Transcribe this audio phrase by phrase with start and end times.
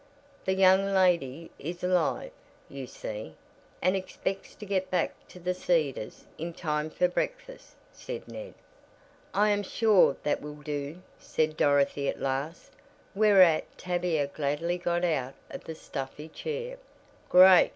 [0.45, 2.31] The young lady is alive,
[2.67, 3.35] you see,
[3.83, 8.55] and expects to get back to the Cedars in time for breakfast," said Ned.
[9.31, 12.71] "I am sure that will do," said Dorothy at last,
[13.13, 16.77] whereat Tavia gladly got out of the stuffy chair.
[17.29, 17.69] "Great!"